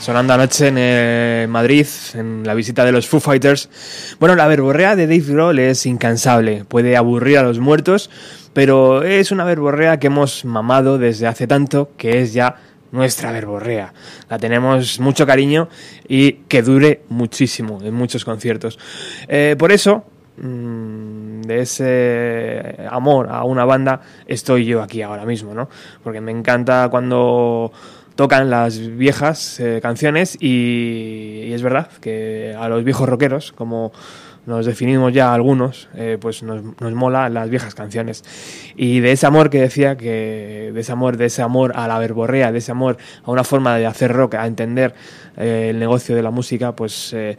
sonando 0.00 0.34
anoche 0.34 0.68
en 0.68 0.74
eh, 0.76 1.46
Madrid, 1.48 1.86
en 2.12 2.42
la 2.44 2.52
visita 2.52 2.84
de 2.84 2.92
los 2.92 3.08
Foo 3.08 3.20
Fighters. 3.20 3.70
Bueno, 4.18 4.36
la 4.36 4.46
verborrea 4.48 4.96
de 4.96 5.06
Dave 5.06 5.24
Grohl 5.26 5.58
es 5.60 5.86
incansable, 5.86 6.66
puede 6.68 6.98
aburrir 6.98 7.38
a 7.38 7.42
los 7.42 7.58
muertos, 7.58 8.10
pero 8.52 9.02
es 9.02 9.30
una 9.30 9.44
verborrea 9.44 9.98
que 9.98 10.08
hemos 10.08 10.44
mamado 10.44 10.98
desde 10.98 11.26
hace 11.26 11.46
tanto 11.46 11.92
que 11.96 12.20
es 12.20 12.34
ya 12.34 12.56
nuestra 12.92 13.32
verborrea. 13.32 13.94
La 14.28 14.38
tenemos 14.38 15.00
mucho 15.00 15.24
cariño 15.24 15.70
y 16.06 16.32
que 16.48 16.60
dure 16.60 17.00
muchísimo 17.08 17.80
en 17.82 17.94
muchos 17.94 18.26
conciertos. 18.26 18.78
Eh, 19.26 19.56
por 19.58 19.72
eso, 19.72 20.04
mm, 20.36 21.09
de 21.50 21.60
ese 21.60 22.76
amor 22.88 23.28
a 23.28 23.42
una 23.42 23.64
banda 23.64 24.00
estoy 24.26 24.64
yo 24.64 24.82
aquí 24.82 25.02
ahora 25.02 25.24
mismo, 25.24 25.52
¿no? 25.52 25.68
Porque 26.04 26.20
me 26.20 26.30
encanta 26.30 26.88
cuando 26.90 27.72
tocan 28.14 28.50
las 28.50 28.78
viejas 28.96 29.58
eh, 29.58 29.80
canciones 29.82 30.36
y, 30.40 31.52
es 31.52 31.62
verdad 31.62 31.88
que 32.00 32.54
a 32.56 32.68
los 32.68 32.84
viejos 32.84 33.08
rockeros, 33.08 33.50
como 33.50 33.92
nos 34.46 34.64
definimos 34.64 35.12
ya 35.12 35.34
algunos, 35.34 35.88
eh, 35.94 36.16
pues 36.20 36.42
nos, 36.42 36.62
nos 36.80 36.92
mola 36.92 37.28
las 37.28 37.50
viejas 37.50 37.74
canciones. 37.74 38.24
Y 38.76 39.00
de 39.00 39.12
ese 39.12 39.26
amor 39.26 39.50
que 39.50 39.60
decía, 39.60 39.96
que 39.96 40.70
de 40.72 40.80
ese 40.80 40.92
amor, 40.92 41.16
de 41.16 41.26
ese 41.26 41.42
amor 41.42 41.72
a 41.74 41.88
la 41.88 41.98
verborrea, 41.98 42.52
de 42.52 42.58
ese 42.58 42.70
amor 42.70 42.96
a 43.24 43.30
una 43.30 43.44
forma 43.44 43.76
de 43.76 43.86
hacer 43.86 44.12
rock, 44.12 44.36
a 44.36 44.46
entender 44.46 44.94
eh, 45.36 45.68
el 45.70 45.78
negocio 45.78 46.14
de 46.14 46.22
la 46.22 46.30
música, 46.30 46.76
pues 46.76 47.12
eh, 47.12 47.36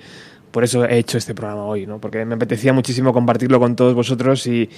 por 0.51 0.63
eso 0.63 0.85
he 0.85 0.97
hecho 0.97 1.17
este 1.17 1.33
programa 1.33 1.63
hoy, 1.63 1.85
¿no? 1.85 1.99
Porque 1.99 2.23
me 2.25 2.35
apetecía 2.35 2.73
muchísimo 2.73 3.13
compartirlo 3.13 3.59
con 3.59 3.75
todos 3.75 3.93
vosotros 3.93 4.45
y, 4.47 4.69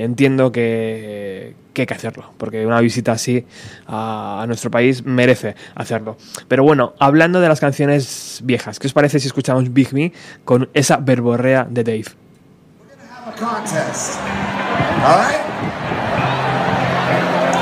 entiendo 0.00 0.50
que, 0.50 1.54
que 1.72 1.82
hay 1.82 1.86
que 1.86 1.94
hacerlo, 1.94 2.32
porque 2.38 2.66
una 2.66 2.80
visita 2.80 3.12
así 3.12 3.44
a, 3.86 4.44
nuestro 4.46 4.70
país 4.70 5.04
merece 5.04 5.54
hacerlo. 5.74 6.16
Pero 6.48 6.64
bueno, 6.64 6.94
hablando 6.98 7.40
de 7.40 7.48
las 7.48 7.60
canciones 7.60 8.40
viejas, 8.44 8.78
¿qué 8.78 8.86
os 8.86 8.92
parece 8.92 9.20
si 9.20 9.26
escuchamos 9.26 9.72
Big 9.72 9.92
Me 9.92 10.12
con 10.44 10.68
esa 10.74 10.96
verborrea 10.96 11.66
de 11.68 11.84
Dave? 11.84 12.04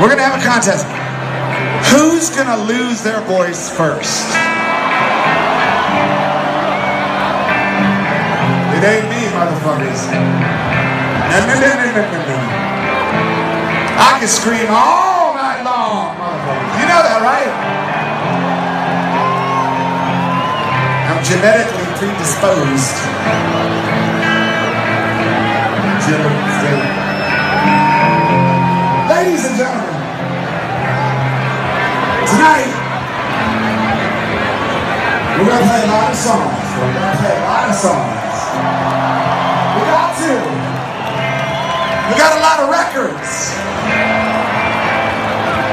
We're 0.00 0.08
to 0.16 0.22
have 0.22 0.40
a 0.40 0.42
contest. 0.42 0.86
Who's 1.92 2.30
to 2.30 2.56
lose 2.64 3.02
their 3.02 3.20
voice 3.26 3.68
first? 3.68 4.59
It 8.80 8.84
ain't 8.84 9.12
me, 9.12 9.28
motherfuckers. 9.36 10.08
No, 10.08 10.16
no, 11.36 11.52
no, 11.52 11.68
no, 11.68 12.00
no, 12.00 12.16
no. 12.16 12.36
I 14.00 14.16
can 14.16 14.26
scream 14.26 14.72
all 14.72 15.36
night 15.36 15.60
long, 15.60 16.16
motherfuckers. 16.16 16.80
You 16.80 16.88
know 16.88 17.04
that, 17.04 17.20
right? 17.20 17.52
I'm 21.12 21.20
genetically 21.20 21.92
predisposed. 22.00 22.96
Ladies 29.12 29.44
and 29.44 29.56
gentlemen, 29.60 29.92
tonight 32.32 32.72
we're 35.36 35.52
gonna 35.52 35.68
play 35.68 35.84
a 35.84 35.92
lot 35.92 36.08
of 36.08 36.16
songs. 36.16 36.64
We're 36.80 36.94
gonna 36.96 37.20
play 37.20 37.36
a 37.36 37.44
lot 37.44 37.68
of 37.68 37.76
songs. 37.76 38.29
We 39.74 39.80
got 39.88 40.10
to. 40.20 40.34
We 42.08 42.12
got 42.18 42.32
a 42.36 42.40
lot 42.42 42.58
of 42.60 42.68
records. 42.68 43.56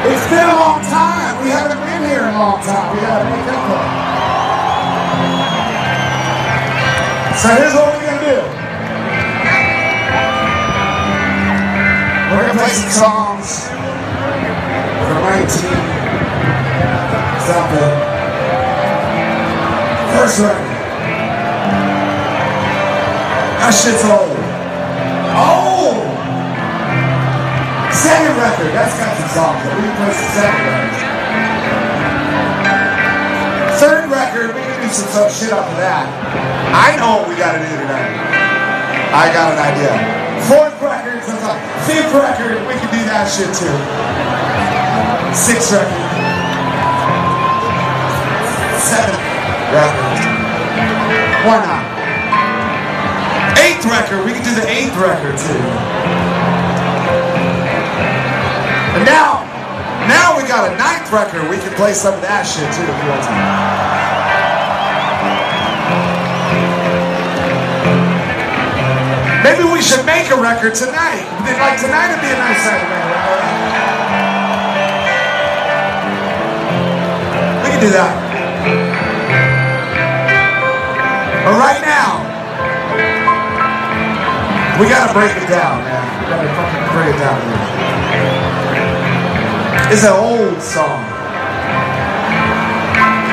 It's 0.07 0.27
been 0.29 0.47
a 0.47 0.57
long 0.57 0.81
time. 0.87 1.43
We 1.43 1.49
haven't 1.49 1.81
been 1.83 2.03
here 2.07 2.23
in 2.27 2.33
a 2.33 2.39
long 2.39 2.63
time. 2.63 2.95
We 2.95 3.01
gotta 3.01 3.25
make 3.27 3.47
up 3.51 3.69
it. 3.75 4.07
So 7.37 7.47
here's 7.55 7.73
what 7.73 7.85
we're 7.93 8.05
gonna 8.05 8.25
do. 8.25 8.39
We're 12.31 12.47
gonna 12.47 12.59
play 12.59 12.73
some 12.73 12.91
songs 12.91 13.69
from 15.07 15.21
19 15.23 15.97
something. 17.47 17.93
First 20.11 20.39
record. 20.39 20.66
That 23.67 23.75
shit's 23.75 23.99
old. 24.07 24.31
Second 27.91 28.39
record, 28.39 28.71
that's 28.71 28.95
got 28.95 29.11
some 29.19 29.27
songs, 29.35 29.59
but 29.59 29.75
we 29.75 29.83
can 29.83 29.91
play 29.99 30.15
some 30.15 30.31
second 30.39 30.63
records. 30.71 31.03
Third 33.75 34.07
record, 34.07 34.55
we 34.55 34.63
can 34.63 34.79
do 34.79 34.87
some, 34.87 35.11
shit 35.27 35.51
off 35.51 35.67
of 35.67 35.75
that. 35.83 36.07
I 36.71 36.95
know 36.95 37.19
what 37.19 37.27
we 37.27 37.35
gotta 37.35 37.59
do 37.59 37.67
tonight. 37.67 38.15
I 39.11 39.35
got 39.35 39.51
an 39.51 39.59
idea. 39.59 39.91
Fourth 40.47 40.79
record, 40.79 41.19
fifth 41.83 42.15
record, 42.15 42.63
we 42.71 42.75
can 42.79 42.87
do 42.87 43.03
that 43.11 43.27
shit 43.27 43.51
too. 43.51 43.75
Sixth 45.35 45.75
record. 45.75 46.07
Seventh 48.79 49.19
record. 49.75 50.07
Why 51.43 51.59
not? 51.67 51.76
Eighth 53.77 53.85
record, 53.85 54.25
we 54.25 54.33
can 54.33 54.41
do 54.41 54.55
the 54.59 54.65
eighth 54.67 54.97
record 54.97 55.37
too. 55.37 55.53
And 58.97 59.05
now, 59.05 59.45
now 60.09 60.33
we 60.35 60.41
got 60.49 60.65
a 60.65 60.75
ninth 60.81 61.13
record, 61.13 61.47
we 61.47 61.57
can 61.57 61.71
play 61.75 61.93
some 61.93 62.15
of 62.15 62.21
that 62.21 62.41
shit 62.41 62.65
too 62.73 62.81
if 62.81 62.89
you 62.89 63.05
want 63.05 63.21
to. 63.21 63.29
Maybe 69.45 69.61
we 69.69 69.77
should 69.85 70.03
make 70.09 70.31
a 70.33 70.41
record 70.41 70.73
tonight. 70.73 71.29
Like 71.45 71.77
tonight 71.77 72.17
would 72.17 72.25
be 72.25 72.33
a 72.33 72.39
nice 72.41 72.65
night. 72.65 72.81
We 77.61 77.69
can 77.69 77.81
do 77.85 77.93
that. 77.93 78.09
But 81.45 81.53
right 81.61 81.81
now, 81.85 82.16
we 84.79 84.85
gotta 84.87 85.13
break 85.13 85.33
it 85.35 85.49
down, 85.49 85.81
man. 85.83 86.05
We 86.21 86.29
gotta 86.29 86.49
fucking 86.53 86.85
break 86.93 87.15
it 87.15 87.19
down. 87.19 87.41
Here. 87.41 87.67
It's 89.89 90.03
an 90.03 90.13
old 90.13 90.61
song. 90.61 91.01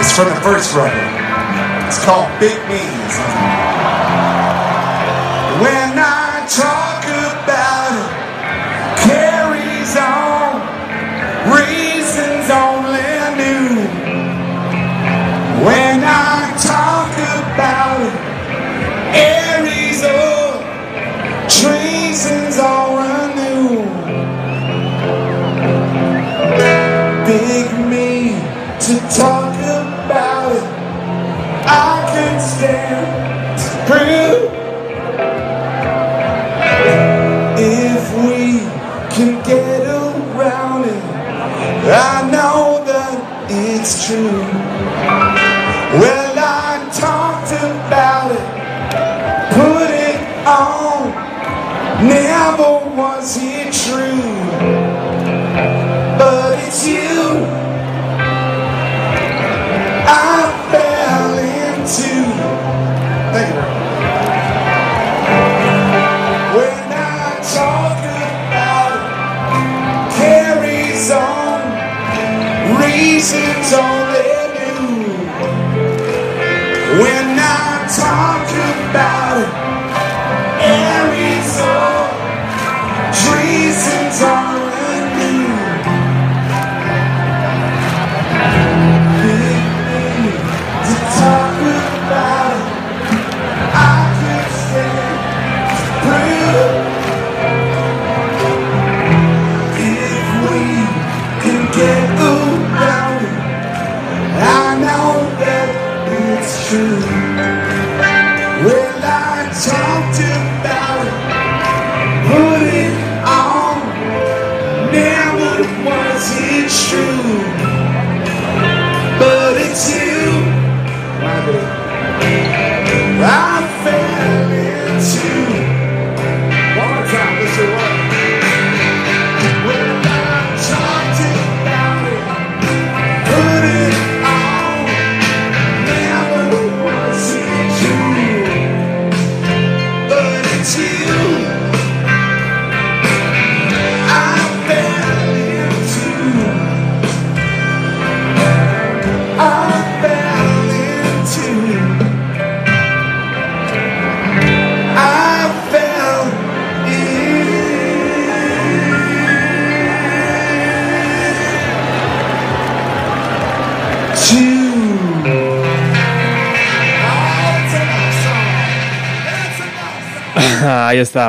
It's 0.00 0.12
from 0.12 0.28
the 0.28 0.40
first 0.40 0.74
record. 0.74 1.10
It's 1.86 2.02
called 2.04 2.28
Big 2.40 2.56
Me's. 2.68 3.14
When 5.60 5.98
I 5.98 6.46
talk 6.48 6.93
it's 43.84 44.08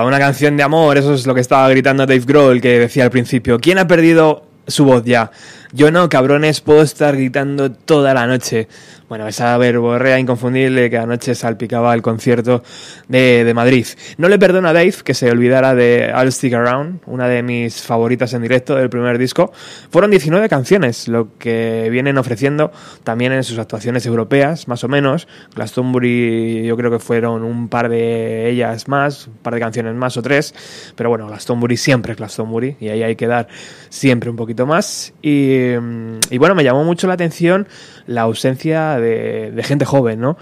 una 0.06 0.20
canción 0.20 0.58
de 0.58 0.64
amor, 0.64 0.98
eso 0.98 1.14
es 1.14 1.26
lo 1.26 1.34
que 1.34 1.42
estaba 1.42 1.70
gritando 1.70 2.06
Dave 2.06 2.24
Grohl, 2.26 2.62
que 2.62 2.80
decía 2.80 3.04
al 3.04 3.12
principio, 3.12 3.60
¿quién 3.60 3.78
ha 3.78 3.88
perdido 3.88 4.46
su 4.68 4.86
voz 4.86 5.04
ya? 5.04 5.32
Yo 5.74 5.92
no, 5.92 6.08
cabrones, 6.10 6.62
puedo 6.62 6.82
estar 6.82 7.16
gritando 7.16 7.72
toda 7.72 8.14
la 8.14 8.28
noche. 8.28 8.68
Bueno, 9.08 9.28
esa 9.28 9.56
verborrea 9.60 10.18
inconfundible 10.18 10.89
que 10.89 10.97
anoche 10.97 11.36
salpicaba 11.36 11.93
el 11.93 12.01
concierto 12.01 12.64
de, 13.08 13.43
de 13.43 13.53
Madrid. 13.53 13.86
No 14.18 14.28
le 14.30 14.39
perdono 14.39 14.68
a 14.68 14.74
Dave 14.74 14.95
que 15.03 15.14
se 15.14 15.30
olvidara 15.30 15.76
de 15.76 16.12
I'll 16.12 16.32
Stick 16.32 16.53
Around, 16.56 17.01
una 17.06 17.28
de 17.28 17.43
mis 17.43 17.84
favoritas 17.84 18.34
en 18.34 18.41
directo 18.41 18.76
del 18.76 18.89
primer 18.89 19.20
disco. 19.20 19.51
Fueron 19.91 20.10
19 20.10 20.49
canciones, 20.49 21.08
lo 21.08 21.38
que 21.38 21.88
vienen 21.91 22.18
ofreciendo 22.18 22.72
también 23.03 23.32
en 23.32 23.43
sus 23.43 23.60
actuaciones 23.60 24.08
europeas, 24.08 24.68
más 24.68 24.84
o 24.84 24.88
menos. 24.88 25.28
Glastonbury 25.53 26.66
yo 26.66 26.76
creo 26.76 26.89
que 26.89 26.99
fueron 26.99 27.43
un 27.43 27.70
par 27.70 27.89
de 27.89 28.49
ellas 28.49 28.88
más, 28.88 29.28
un 29.28 29.36
par 29.36 29.53
de 29.53 29.60
canciones 29.60 29.93
más 29.93 30.18
o 30.18 30.24
tres. 30.24 30.56
Pero 30.95 31.10
bueno, 31.10 31.28
Glastonbury 31.28 31.78
siempre 31.78 32.14
es 32.14 32.18
Glastonbury 32.18 32.78
y 32.80 32.89
ahí 32.89 33.03
hay 33.03 33.16
que 33.16 33.28
dar 33.28 33.49
siempre 33.89 34.32
un 34.32 34.36
poquito 34.36 34.66
más. 34.66 35.14
Y, 35.22 35.74
mm, 35.80 36.20
y 36.32 36.39
bueno, 36.39 36.56
me 36.56 36.64
llamó 36.64 36.84
mucho 36.84 37.06
la 37.06 37.14
atención 37.14 37.68
la 38.08 38.22
ausencia 38.22 38.97
de, 38.97 39.62
gente 39.64 39.86
joven, 39.86 40.20
¿no? 40.20 40.38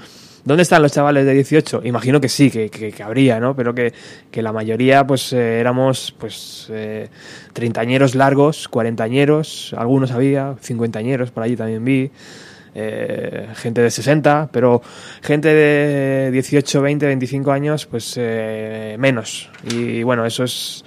¿Dónde 0.45 0.63
están 0.63 0.81
los 0.81 0.91
chavales 0.91 1.25
de 1.25 1.33
18? 1.33 1.83
Imagino 1.85 2.19
que 2.19 2.27
sí, 2.27 2.51
que, 2.51 2.69
que, 2.69 3.03
habría, 3.03 3.39
¿no? 3.39 3.55
Pero 3.55 3.73
que, 3.73 3.93
que 4.29 4.41
la 4.41 4.51
mayoría, 4.51 5.07
pues, 5.07 5.31
eh, 5.31 5.59
éramos, 5.59 6.13
pues, 6.17 6.67
eh, 6.69 7.07
treintañeros 7.53 8.13
largos, 8.13 8.67
cuarentañeros, 8.67 9.73
algunos 9.77 10.11
había, 10.11 10.55
cincuentañeros, 10.61 11.31
por 11.31 11.43
allí 11.43 11.55
también 11.55 11.85
vi, 11.85 12.11
eh, 12.75 13.49
gente 13.55 13.81
de 13.81 13.91
60, 13.91 14.49
pero 14.51 14.81
gente 15.21 15.53
de 15.53 16.31
18, 16.31 16.81
20, 16.81 17.05
25 17.05 17.51
años, 17.51 17.85
pues, 17.85 18.15
eh, 18.17 18.95
menos. 18.97 19.49
Y, 19.71 20.01
bueno, 20.01 20.25
eso 20.25 20.43
es, 20.43 20.83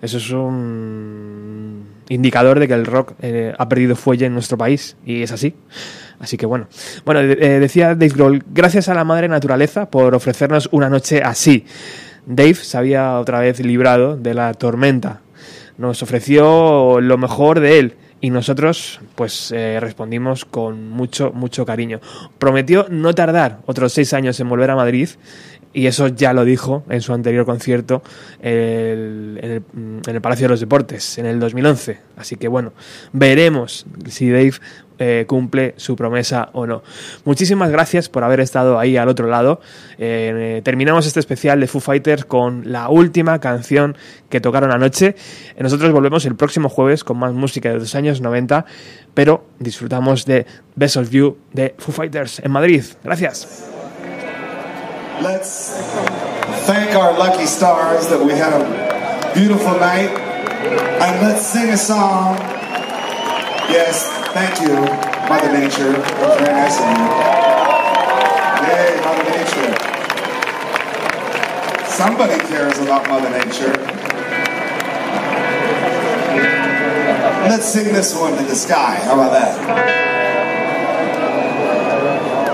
eso 0.00 0.16
es 0.16 0.30
un 0.30 1.86
indicador 2.08 2.58
de 2.58 2.68
que 2.68 2.74
el 2.74 2.86
rock 2.86 3.12
eh, 3.20 3.52
ha 3.56 3.68
perdido 3.68 3.96
fuelle 3.96 4.26
en 4.26 4.32
nuestro 4.32 4.56
país, 4.56 4.96
y 5.04 5.22
es 5.22 5.32
así. 5.32 5.54
Así 6.20 6.36
que 6.36 6.46
bueno. 6.46 6.68
Bueno, 7.04 7.20
eh, 7.20 7.60
decía 7.60 7.88
Dave 7.88 8.08
Grohl, 8.08 8.44
gracias 8.52 8.88
a 8.88 8.94
la 8.94 9.04
madre 9.04 9.28
naturaleza 9.28 9.90
por 9.90 10.14
ofrecernos 10.14 10.68
una 10.72 10.88
noche 10.88 11.22
así. 11.22 11.66
Dave 12.26 12.54
se 12.54 12.76
había 12.76 13.18
otra 13.18 13.40
vez 13.40 13.60
librado 13.60 14.16
de 14.16 14.34
la 14.34 14.52
tormenta. 14.54 15.20
Nos 15.78 16.02
ofreció 16.02 17.00
lo 17.00 17.18
mejor 17.18 17.60
de 17.60 17.78
él 17.78 17.94
y 18.20 18.30
nosotros 18.30 19.00
pues 19.14 19.52
eh, 19.52 19.78
respondimos 19.78 20.44
con 20.44 20.88
mucho, 20.88 21.32
mucho 21.32 21.66
cariño. 21.66 22.00
Prometió 22.38 22.86
no 22.88 23.14
tardar 23.14 23.58
otros 23.66 23.92
seis 23.92 24.12
años 24.14 24.40
en 24.40 24.48
volver 24.48 24.70
a 24.70 24.76
Madrid 24.76 25.10
y 25.72 25.86
eso 25.86 26.08
ya 26.08 26.32
lo 26.32 26.46
dijo 26.46 26.84
en 26.88 27.02
su 27.02 27.12
anterior 27.12 27.44
concierto 27.44 28.02
en, 28.40 29.38
el, 29.42 29.62
en 29.74 30.14
el 30.14 30.20
Palacio 30.22 30.46
de 30.46 30.48
los 30.48 30.60
Deportes 30.60 31.18
en 31.18 31.26
el 31.26 31.38
2011. 31.38 31.98
Así 32.16 32.36
que 32.36 32.48
bueno, 32.48 32.72
veremos 33.12 33.84
si 34.08 34.30
Dave 34.30 34.54
eh, 34.98 35.24
cumple 35.26 35.74
su 35.76 35.96
promesa 35.96 36.50
o 36.52 36.66
no. 36.66 36.82
Muchísimas 37.24 37.70
gracias 37.70 38.08
por 38.08 38.24
haber 38.24 38.40
estado 38.40 38.78
ahí 38.78 38.96
al 38.96 39.08
otro 39.08 39.28
lado. 39.28 39.60
Eh, 39.98 40.60
terminamos 40.64 41.06
este 41.06 41.20
especial 41.20 41.60
de 41.60 41.66
Foo 41.66 41.80
Fighters 41.80 42.24
con 42.24 42.70
la 42.72 42.88
última 42.88 43.38
canción 43.40 43.96
que 44.28 44.40
tocaron 44.40 44.70
anoche. 44.72 45.16
Eh, 45.56 45.62
Nosotros 45.62 45.92
volvemos 45.92 46.24
el 46.26 46.36
próximo 46.36 46.68
jueves 46.68 47.04
con 47.04 47.18
más 47.18 47.32
música 47.32 47.70
de 47.70 47.78
los 47.78 47.94
años 47.94 48.20
90, 48.20 48.64
pero 49.14 49.44
disfrutamos 49.58 50.24
de 50.26 50.46
Best 50.74 50.96
of 50.96 51.10
You 51.10 51.36
de 51.52 51.74
Foo 51.78 51.92
Fighters 51.92 52.40
en 52.40 52.50
Madrid. 52.50 52.82
Gracias. 53.04 53.66
And 61.00 61.22
let's 61.22 61.46
sing 61.46 61.70
a 61.70 61.76
song. 61.76 62.36
Yes, 63.68 64.08
thank 64.32 64.60
you, 64.60 64.74
Mother 65.28 65.52
Nature. 65.52 65.92
That's 65.92 66.40
very 66.40 66.54
nice 66.54 66.78
of 66.78 66.86
you. 66.86 67.06
Yay, 68.62 69.00
Mother 69.04 69.26
Nature. 69.36 69.72
Somebody 71.86 72.38
cares 72.46 72.78
about 72.78 73.08
Mother 73.08 73.30
Nature. 73.30 73.74
Let's 77.48 77.66
sing 77.66 77.92
this 77.92 78.14
one 78.14 78.36
to 78.36 78.44
the 78.44 78.54
sky. 78.54 78.96
How 79.04 79.14
about 79.14 79.32
that? 79.32 79.58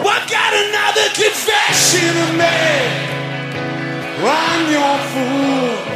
What 0.05 0.31
got 0.31 0.55
another 0.55 1.09
confession 1.15 2.17
of 2.25 2.35
me? 2.37 3.13
I'm 4.25 4.71
your 4.71 4.99
fool. 5.13 5.93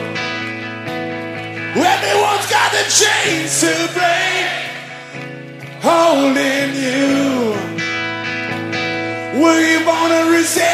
Everyone's 2.07 2.47
got 2.51 2.73
the 2.73 2.85
chains 2.89 3.61
to 3.61 3.73
break, 3.93 4.47
holding 5.83 6.75
you. 6.75 7.55
Were 9.41 9.61
you 9.61 9.85
to 10.15 10.23
resist 10.33 10.65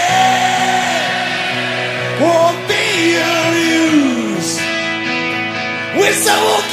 or 2.23 2.47
be 2.71 3.17
abused? 3.19 4.61
We 5.99 6.09
so 6.13 6.35
will 6.47 6.67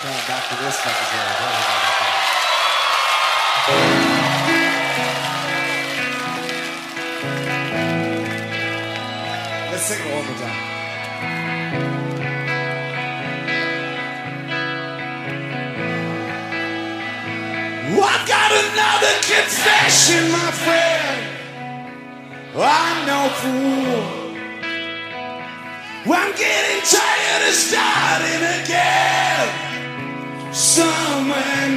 coming 0.00 0.16
back 0.26 0.48
to 0.48 0.54
this 0.64 0.80
Let's 9.70 9.82
sing 9.82 10.00
it 10.00 10.06
one 10.10 10.24
more 10.24 10.38
time. 10.40 10.60
I've 18.02 18.26
got 18.26 18.50
another 18.52 19.14
confession, 19.20 20.32
my 20.32 20.50
friend. 20.64 21.20
I'm 22.56 23.06
no 23.06 23.28
fool. 23.40 24.20
I'm 26.12 26.32
getting 26.36 26.80
tired 26.88 27.48
of 27.48 27.54
starting 27.54 28.40